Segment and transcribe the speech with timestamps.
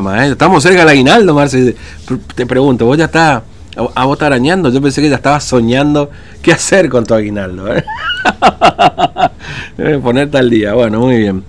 [0.00, 0.30] ¿eh?
[0.32, 1.76] Estamos cerca del aguinaldo, Marce.
[2.34, 3.42] Te pregunto, ¿vos ya estás
[3.94, 4.70] a, vos arañando?
[4.70, 7.76] Yo pensé que ya estabas soñando qué hacer con tu aguinaldo.
[7.76, 7.84] ¿eh?
[10.02, 10.72] Ponerte al día.
[10.72, 11.44] Bueno, muy bien.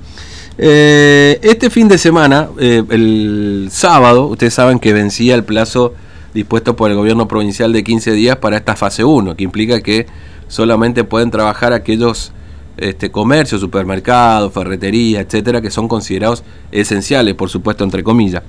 [0.58, 5.94] Eh, este fin de semana, eh, el sábado, ustedes saben que vencía el plazo
[6.34, 10.08] dispuesto por el gobierno provincial de 15 días para esta fase 1, que implica que
[10.50, 12.34] solamente pueden trabajar aquellos
[12.78, 18.44] este, comercios, supermercados, ferreterías, etcétera, que son considerados esenciales, por supuesto, entre comillas.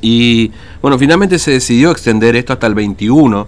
[0.00, 0.50] Y
[0.80, 3.46] bueno, finalmente se decidió extender esto hasta el 21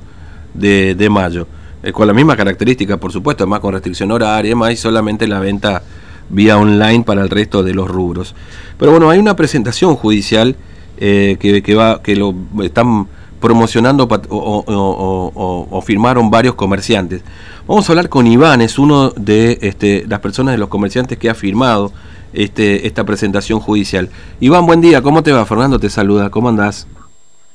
[0.55, 1.47] de, mayo,
[1.83, 5.27] eh, con la misma característica, por supuesto, además con restricción horaria y demás, y solamente
[5.27, 5.83] la venta
[6.29, 8.35] vía online para el resto de los rubros.
[8.79, 10.57] Pero bueno, hay una presentación judicial
[10.99, 13.07] eh, que, que, va, que lo están
[13.43, 17.23] promocionando o, firmaron varios comerciantes.
[17.67, 21.29] Vamos a hablar con Iván, es uno de este, las personas de los comerciantes que
[21.29, 21.93] ha firmado
[22.33, 24.09] este, esta presentación judicial.
[24.41, 25.45] Iván, buen día, ¿cómo te va?
[25.45, 26.87] Fernando te saluda, ¿cómo andás?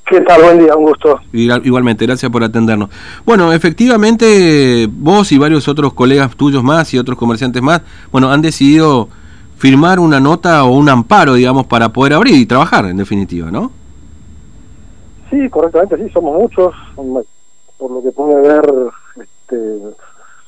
[0.06, 0.42] ¿Qué tal?
[0.42, 1.20] Buen día, un gusto.
[1.34, 2.90] Igualmente, gracias por atendernos.
[3.26, 7.82] Bueno, efectivamente, vos y varios otros colegas tuyos más y otros comerciantes más,
[8.12, 9.10] bueno, han decidido
[9.58, 13.72] firmar una nota o un amparo, digamos, para poder abrir y trabajar, en definitiva, ¿no?
[15.30, 16.74] Sí, correctamente, sí, somos muchos.
[17.78, 18.74] Por lo que puede ver,
[19.16, 19.80] este,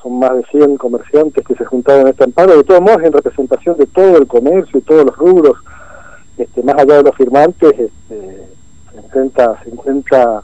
[0.01, 2.57] son más de 100 comerciantes que se juntaron en este amparo.
[2.57, 5.57] De todos modos, en representación de todo el comercio y todos los rubros,
[6.37, 8.47] este, más allá de los firmantes, este,
[8.91, 10.41] se intenta, se intenta,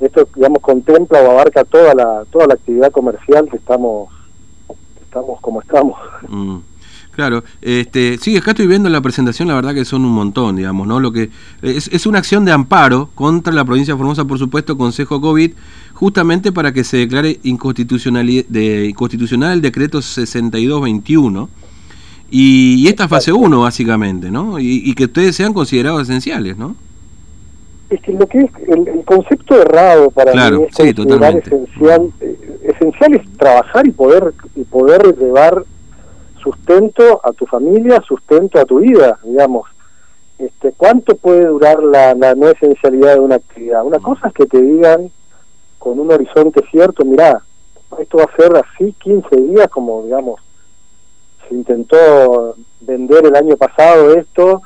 [0.00, 4.10] esto, digamos, contempla o abarca toda la toda la actividad comercial que estamos,
[5.02, 5.98] estamos como estamos.
[6.28, 6.58] Mm.
[7.14, 10.86] Claro, este, sí, acá estoy viendo la presentación, la verdad que son un montón, digamos,
[10.86, 10.98] ¿no?
[10.98, 11.28] Lo que
[11.60, 15.52] es, es una acción de amparo contra la provincia de Formosa, por supuesto, Consejo COVID,
[15.92, 21.50] justamente para que se declare inconstitucional, de, constitucional el decreto 6221
[22.30, 24.58] y, y esta fase 1, básicamente, ¿no?
[24.58, 26.76] Y, que ustedes sean considerados esenciales, ¿no?
[27.90, 31.54] Es que lo que es el, concepto errado para claro, es sí, totalmente.
[31.54, 32.10] esencial,
[32.62, 35.62] esencial es trabajar y poder y poder llevar
[36.42, 39.68] sustento a tu familia, sustento a tu vida, digamos.
[40.38, 43.84] Este, ¿Cuánto puede durar la, no esencialidad de una actividad?
[43.84, 45.10] Una cosa es que te digan
[45.78, 47.42] con un horizonte cierto, mira,
[47.98, 50.40] esto va a ser así 15 días, como digamos,
[51.48, 54.62] se intentó vender el año pasado esto,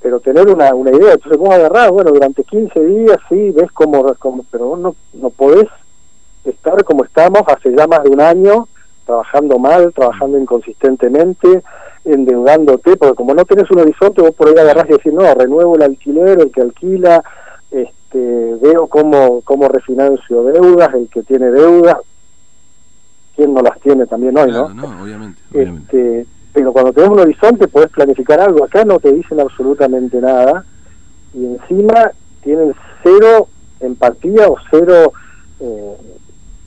[0.00, 4.14] pero tener una, una idea, entonces vos agarrás, bueno, durante 15 días, sí, ves cómo,
[4.14, 5.68] como pero vos no, no podés
[6.44, 8.68] estar como estamos hace ya más de un año,
[9.06, 11.62] trabajando mal, trabajando inconsistentemente,
[12.04, 15.76] endeudándote, porque como no tenés un horizonte, vos por ahí agarrás y decís, no, renuevo
[15.76, 17.22] el alquiler, el que alquila,
[17.70, 21.96] este, veo cómo, cómo refinancio deudas, el que tiene deudas,
[23.34, 24.68] quién no las tiene también hoy, ¿no?
[24.68, 29.40] no obviamente, Este, pero cuando tenés un horizonte podés planificar algo, acá no te dicen
[29.40, 30.64] absolutamente nada,
[31.32, 32.10] y encima
[32.42, 33.48] tienen cero
[33.80, 35.12] empatía o cero
[35.60, 35.96] eh,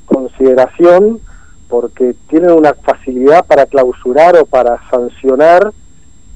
[0.06, 1.22] consideración
[1.70, 5.72] porque tienen una facilidad para clausurar o para sancionar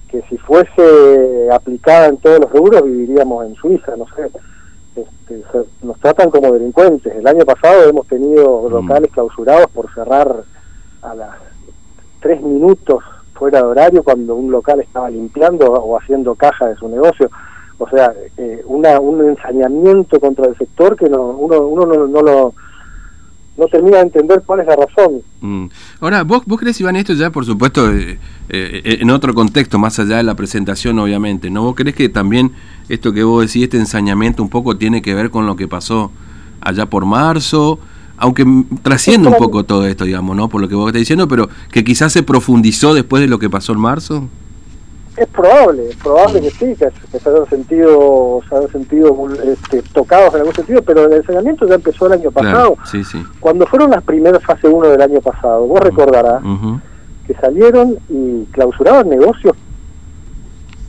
[0.07, 4.29] que si fuese aplicada en todos los rubros viviríamos en Suiza, no sé.
[4.95, 5.44] Este,
[5.81, 7.16] nos tratan como delincuentes.
[7.16, 8.71] El año pasado hemos tenido mm.
[8.71, 10.44] locales clausurados por cerrar
[11.01, 11.31] a las
[12.21, 16.88] tres minutos fuera de horario cuando un local estaba limpiando o haciendo caja de su
[16.88, 17.31] negocio.
[17.79, 22.53] O sea, eh, una, un ensañamiento contra el sector que no, uno, uno no lo
[23.58, 25.22] no termina de entender cuál es la razón.
[25.41, 25.66] Mm.
[26.00, 28.18] Ahora, ¿vos, ¿vos crees, Iván, esto ya, por supuesto, eh,
[28.50, 31.63] eh, en otro contexto, más allá de la presentación, obviamente, ¿no?
[31.63, 32.52] ¿Vos crees que también
[32.90, 36.12] esto que vos decís, este ensañamiento, un poco tiene que ver con lo que pasó
[36.62, 37.80] allá por marzo?
[38.18, 38.46] Aunque
[38.84, 40.47] trasciende un poco todo esto, digamos, ¿no?
[40.47, 43.50] Por lo que vos estás diciendo, pero que quizás se profundizó después de lo que
[43.50, 44.30] pasó en marzo.
[45.16, 50.40] Es probable, es probable que sí, que, se hayan sentido, se sentido este, tocados en
[50.40, 52.78] algún sentido, pero el enseñamiento ya empezó el año pasado.
[52.85, 53.24] sí, sí.
[53.40, 56.41] Cuando fueron las primeras fase 1 del año pasado, vos recordarás
[57.28, 59.56] que salieron y clausuraban negocios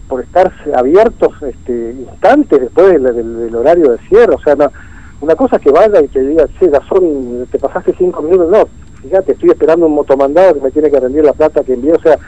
[0.08, 4.34] por estar abiertos este, instantes después del, horario de cierre.
[4.34, 4.56] O sea,
[5.20, 8.50] una cosa es que vaya y te diga, che, ya son, te pasaste cinco minutos,
[8.50, 8.68] no,
[9.02, 12.00] fíjate, estoy esperando un motomandado que me tiene que rendir la plata que envié, o
[12.00, 12.18] sea,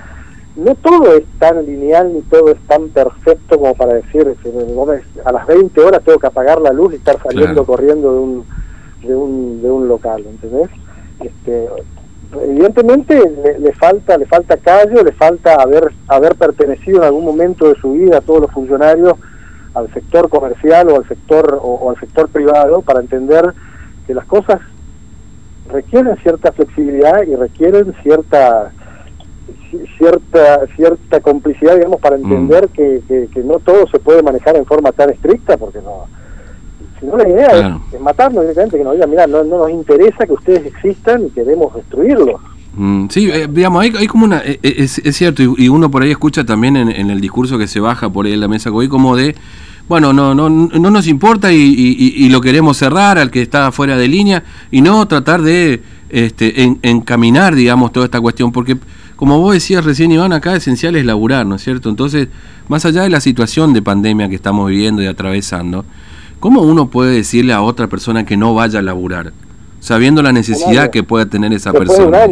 [0.57, 4.35] no todo es tan lineal ni todo es tan perfecto como para decir,
[5.25, 8.45] a las 20 horas tengo que apagar la luz y estar saliendo corriendo de un,
[9.03, 10.71] de un, de un local, ¿entendés?
[11.21, 11.69] Este,
[12.43, 13.23] evidentemente
[13.59, 17.93] le, falta le falta callo, le falta haber haber pertenecido en algún momento de su
[17.93, 19.15] vida a todos los funcionarios
[19.75, 23.53] al sector comercial o al sector o al sector privado para entender
[24.07, 24.61] que las cosas
[25.71, 28.73] requieren cierta flexibilidad y requieren cierta
[29.99, 34.93] cierta cierta complicidad, digamos, para entender que, que, no todo se puede manejar en forma
[34.93, 36.07] tan estricta, porque no...
[36.99, 40.27] Si no, la idea es, matarnos directamente, que nos digan, mira, no, no nos interesa
[40.27, 42.41] que ustedes existan y queremos destruirlos.
[42.77, 44.39] Mm, sí, eh, digamos, hay, hay, como una.
[44.39, 47.57] Eh, eh, es, es, cierto, y, uno por ahí escucha también en, en, el discurso
[47.57, 49.35] que se baja por ahí en la mesa hoy, como de.
[49.89, 53.97] Bueno, no, no, no nos importa y, y, lo queremos cerrar al que está fuera
[53.97, 55.81] de línea y no tratar de
[56.11, 58.77] este, encaminar, digamos, toda esta cuestión, porque
[59.17, 61.89] como vos decías recién, Iván, acá esencial es laburar, ¿no es cierto?
[61.89, 62.29] Entonces,
[62.69, 65.85] más allá de la situación de pandemia que estamos viviendo y atravesando,
[66.39, 69.33] ¿cómo uno puede decirle a otra persona que no vaya a laburar?
[69.81, 72.27] Sabiendo la necesidad que puede tener esa persona.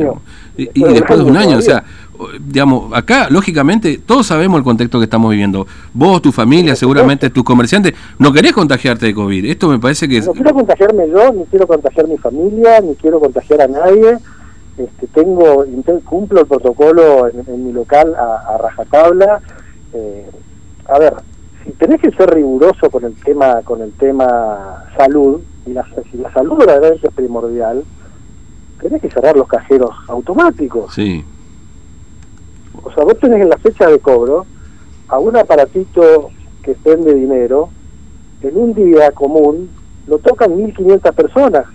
[0.57, 1.85] Y, después de un año, o sea,
[2.41, 5.67] digamos, acá, lógicamente, todos sabemos el contexto que estamos viviendo.
[5.93, 9.45] Vos, tu familia, seguramente tus comerciantes, no querés contagiarte de COVID.
[9.47, 10.21] Esto me parece que...
[10.21, 14.19] No quiero contagiarme yo, ni quiero contagiar mi familia, ni quiero contagiar a nadie.
[14.77, 15.65] Este, tengo
[16.05, 19.41] cumplo el protocolo en, mi local a, rajatabla.
[19.93, 20.29] Eh,
[20.87, 21.15] a ver,
[21.65, 26.19] si tenés que ser riguroso con el tema con el tema salud, y la, si
[26.19, 27.85] la salud verdaderamente es primordial,
[28.81, 30.93] tenés que cerrar los cajeros automáticos.
[30.93, 31.25] Sí.
[32.83, 34.45] O sea, vos tenés en la fecha de cobro
[35.09, 36.31] a un aparatito
[36.63, 37.69] que vende dinero,
[38.43, 39.71] en un día común
[40.07, 41.67] lo tocan 1.500 personas.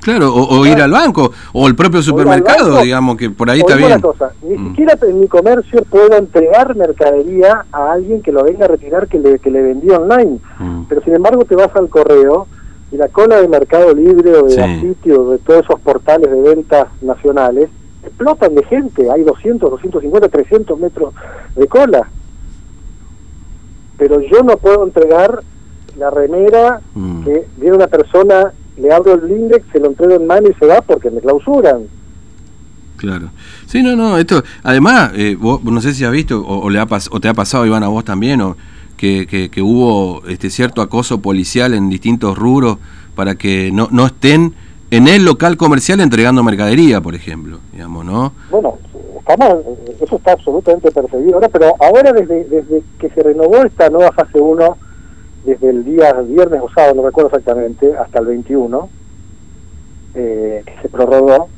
[0.00, 4.00] Claro, o, ir al banco, o el propio supermercado, digamos, que por ahí está bien.
[4.00, 4.68] Cosa, ni mm.
[4.68, 9.18] siquiera en mi comercio puedo entregar mercadería a alguien que lo venga a retirar que
[9.18, 10.38] le, que le vendió online.
[10.58, 10.84] Mm.
[10.88, 12.46] Pero sin embargo te vas al correo
[12.92, 14.80] y la cola de Mercado Libre o de sí.
[14.80, 17.68] sitio, de todos esos portales de ventas nacionales,
[18.02, 19.10] explotan de gente.
[19.10, 21.14] Hay 200, 250, 300 metros
[21.54, 22.08] de cola.
[23.98, 25.42] Pero yo no puedo entregar
[25.98, 27.24] la remera mm.
[27.24, 30.66] que viene una persona le abro el blindex, se lo entrego en mano y se
[30.66, 31.82] va porque me clausuran.
[32.96, 33.30] Claro.
[33.66, 36.86] Sí, no, no, esto, además, eh, vos no sé si has visto o, le ha
[37.10, 38.56] o te ha pasado, Iván, a vos también, o
[38.96, 42.76] que, que, hubo este cierto acoso policial en distintos rubros
[43.14, 44.54] para que no, no estén
[44.90, 48.32] en el local comercial entregando mercadería, por ejemplo, digamos, ¿no?
[48.50, 48.78] Bueno,
[49.18, 49.64] estamos,
[50.00, 54.38] eso está absolutamente perseguido ahora, pero ahora desde, desde que se renovó esta nueva fase
[54.38, 54.76] 1,
[55.44, 58.88] desde el día viernes o sábado, no recuerdo exactamente, hasta el 21,
[60.14, 61.48] eh, que se prorrogó.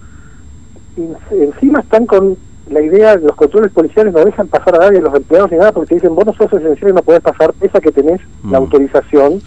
[0.97, 2.37] Y encima están con
[2.69, 5.73] la idea de los controles policiales no dejan pasar a nadie, los empleados ni nada,
[5.73, 8.61] porque te dicen, vos no sos esencial y no podés pasar, esa que tenés la
[8.61, 8.63] mm.
[8.63, 9.41] autorización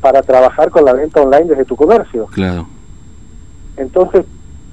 [0.00, 2.26] para trabajar con la venta online desde tu comercio.
[2.26, 2.66] Claro.
[3.76, 4.24] Entonces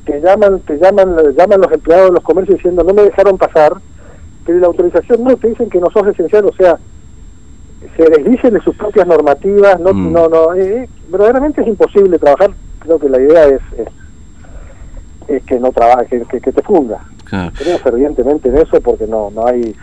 [0.05, 3.73] te llaman, te llaman, llaman los empleados de los comercios diciendo, no me dejaron pasar,
[4.45, 6.77] pero la autorización no, te dicen que no sos esencial, o sea,
[7.95, 10.11] se desdicen de sus propias normativas, no, mm.
[10.11, 13.61] no, no, eh, verdaderamente es imposible trabajar, creo que la idea es,
[15.27, 16.99] es, que no trabaje, que, que, te funda.
[17.57, 19.75] Creo fervientemente en eso porque no, no hay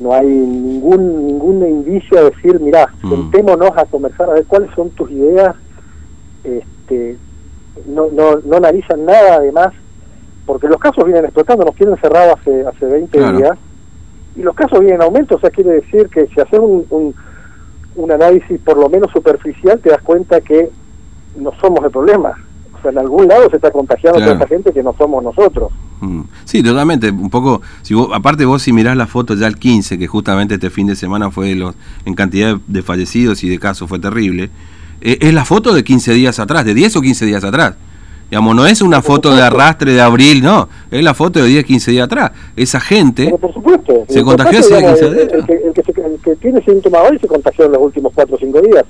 [0.00, 3.10] no hay ningún ningún indicio de decir, mirá, mm.
[3.10, 5.54] sentémonos a conversar a ver cuáles son tus ideas,
[6.44, 7.16] este
[7.86, 9.72] no, no, no analizan nada además,
[10.46, 13.58] porque los casos vienen explotando, nos tienen cerrado hace, hace 20 días,
[14.36, 17.14] y los casos vienen en aumento, o sea, quiere decir que si haces un,
[17.96, 20.70] un, análisis por lo menos superficial, te das cuenta que
[21.36, 22.32] no somos el problema.
[22.76, 25.70] O sea, en algún lado se está contagiando a tanta gente que no somos nosotros.
[26.00, 26.22] Mm.
[26.44, 27.10] Sí, totalmente.
[27.10, 30.54] Un poco, si vos, aparte vos si mirás la foto ya el 15, que justamente
[30.54, 31.74] este fin de semana fue los,
[32.06, 34.50] en cantidad de fallecidos y de casos fue terrible,
[35.02, 37.74] eh, es la foto de 15 días atrás, de 10 o 15 días atrás.
[38.30, 41.64] Digamos, no es una foto de arrastre de abril, no, es la foto de 10,
[41.64, 42.30] 15 días atrás.
[42.54, 45.28] Esa gente por supuesto, se contagió hace 15 días.
[45.32, 48.84] El, que, tiene síntomas hoy se contagió en los últimos 4 o 5 días.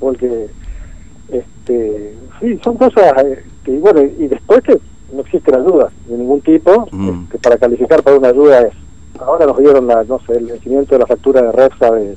[0.00, 4.78] O este, sí, son cosas eh, que, bueno, y después que
[5.12, 7.28] no existen ayudas de ningún tipo, mm.
[7.28, 8.72] que para calificar para una ayuda es,
[9.20, 12.16] ahora nos dieron la, no sé, el vencimiento de la factura de REPSA de,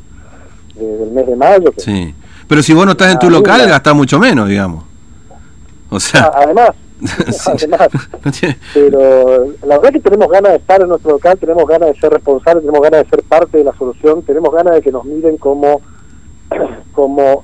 [0.76, 1.74] del mes de mayo.
[1.78, 2.16] sí,
[2.48, 4.91] pero si vos no estás en tu local, gastás mucho menos, digamos.
[5.92, 6.70] O sea, ah, además,
[7.46, 7.90] además
[8.74, 12.14] pero la verdad que tenemos ganas de estar en nuestro local, tenemos ganas de ser
[12.14, 15.36] responsables, tenemos ganas de ser parte de la solución, tenemos ganas de que nos miren
[15.36, 15.82] como
[16.94, 17.44] como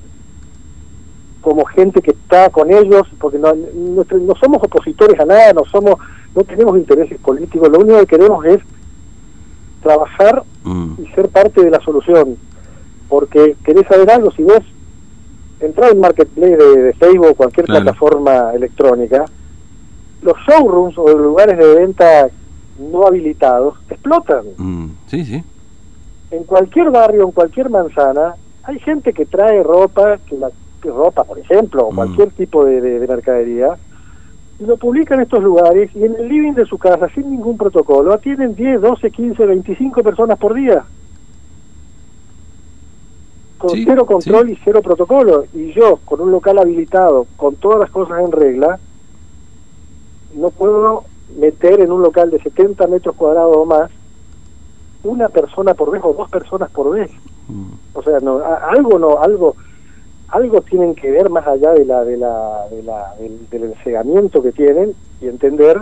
[1.41, 5.95] como gente que está con ellos, porque no, no, somos opositores a nada, no somos,
[6.35, 8.59] no tenemos intereses políticos, lo único que queremos es
[9.81, 10.93] trabajar mm.
[11.03, 12.37] y ser parte de la solución,
[13.07, 14.59] porque querés saber algo, si vos
[15.59, 19.25] entrar en Marketplace de, Facebook o cualquier plataforma electrónica,
[20.21, 22.29] los showrooms o lugares de venta
[22.79, 24.45] no habilitados explotan.
[24.57, 25.43] Mm, sí, sí.
[26.31, 30.49] En cualquier barrio, en cualquier manzana, hay gente que trae ropa, que la
[30.83, 31.95] ropa, por ejemplo, o mm.
[31.95, 33.77] cualquier tipo de, mercadería,
[34.59, 37.57] y lo publica en estos lugares y en el living de su casa sin ningún
[37.57, 40.83] protocolo atienden 10, 12, 15, 25 personas por día
[43.57, 47.89] con cero control y cero protocolo y yo con un local habilitado con todas las
[47.89, 48.79] cosas en regla
[50.35, 51.03] no puedo
[51.37, 53.89] meter en un local de 70 metros cuadrados o más
[55.03, 57.11] una persona por vez o dos personas por vez
[57.47, 57.71] mm.
[57.93, 59.55] o sea no algo no algo
[60.29, 64.43] algo tienen que ver más allá de la, de la, de la del, del ensegamiento
[64.43, 65.81] que tienen y entender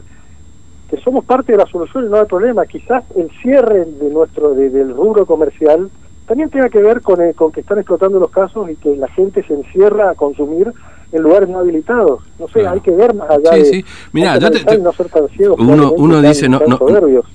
[0.90, 2.66] que somos parte de la solución y no hay problema.
[2.66, 5.90] Quizás el cierre de nuestro del rubro comercial
[6.28, 9.44] también tenga que ver con, con que están explotando los casos y que la gente
[9.44, 10.72] se encierra a consumir
[11.12, 12.24] en lugares no habilitados.
[12.40, 13.66] No sé, hay que ver más allá sí, de...
[13.66, 16.80] Sí, Mira, no ser tan ciegos, uno, uno dice no, no,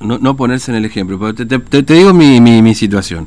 [0.01, 3.27] no, no, ponerse en el ejemplo, pero te, te, te digo mi, mi, mi situación.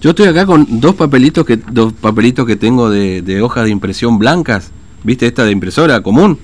[0.00, 3.70] Yo estoy acá con dos papelitos que dos papelitos que tengo de, de hojas de
[3.70, 4.70] impresión blancas,
[5.02, 5.26] ¿viste?
[5.26, 6.38] Esta de impresora común.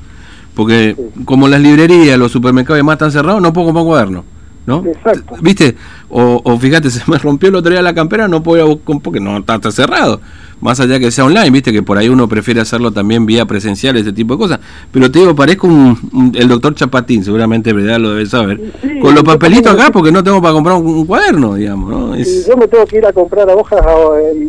[0.55, 0.97] Porque
[1.27, 4.25] como las librerías, los supermercados y demás están cerrados, no puedo comprar cuaderno.
[4.67, 4.85] ¿no?
[4.87, 5.37] Exacto.
[5.41, 5.77] ¿Viste?
[6.11, 8.99] O, o, fíjate, se me rompió el otro día la campera, no puedo ir a
[9.01, 10.21] porque no está, cerrado.
[10.61, 13.97] Más allá que sea online, viste que por ahí uno prefiere hacerlo también vía presencial,
[13.97, 14.61] ese tipo de cosas.
[14.93, 18.61] Pero te digo, parezco un, el doctor Chapatín, seguramente verdad lo debe saber.
[19.01, 21.91] Con los papelitos acá porque no tengo para comprar un, cuaderno, digamos.
[21.91, 22.17] ¿no?
[22.17, 23.81] Yo me tengo que ir a comprar hojas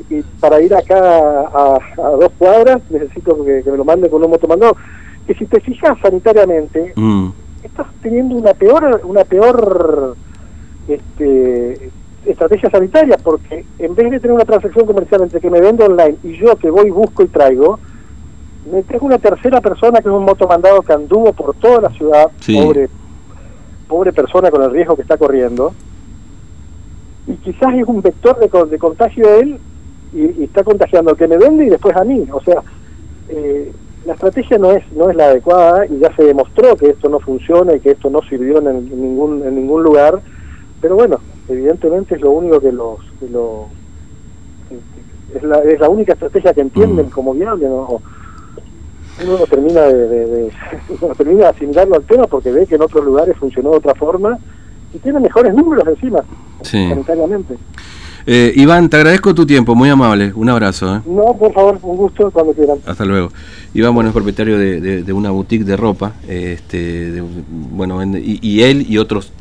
[0.10, 1.80] y, para ir acá a,
[2.20, 4.76] dos cuadras necesito que, me lo mande con un motomandado.
[5.26, 7.30] Que si te fijas sanitariamente, mm
[7.64, 10.16] estás teniendo una peor una peor
[10.88, 11.92] este,
[12.26, 16.18] estrategia sanitaria porque en vez de tener una transacción comercial entre que me vendo online
[16.24, 17.80] y yo que voy busco y traigo
[18.72, 22.32] me tengo una tercera persona que es un motomandado que anduvo por toda la ciudad
[22.46, 22.90] pobre
[23.88, 25.74] pobre persona con el riesgo que está corriendo
[27.28, 29.60] y quizás es un vector de, de contagio de él
[30.14, 32.28] y, está contagiando al que me vende y después a mí.
[32.32, 32.62] O sea
[33.30, 33.72] eh,
[34.06, 37.20] la estrategia no es no es la adecuada y ya se demostró que esto no
[37.20, 40.22] funciona y que esto no sirvió en, ningún en ningún lugar
[40.82, 43.68] pero bueno evidentemente es lo único que los que lo,
[45.34, 47.12] es, la, es la única estrategia que entienden mm.
[47.12, 48.02] como viable ¿no?
[49.24, 50.52] uno no termina de,
[51.18, 54.38] termina de asimilarlo al tema porque ve que en otros lugares funcionó de otra forma
[54.94, 56.24] y tiene mejores números encima
[56.62, 56.90] sí.
[56.90, 57.58] sanitariamente
[58.26, 60.32] eh, Iván, te agradezco tu tiempo, muy amable.
[60.36, 60.96] Un abrazo.
[60.96, 61.02] ¿eh?
[61.08, 62.78] No, por favor, un gusto cuando quieran.
[62.86, 63.30] Hasta luego.
[63.74, 69.00] Iván, bueno, es propietario de, una boutique de ropa, este, bueno, y, y él y
[69.00, 69.34] otros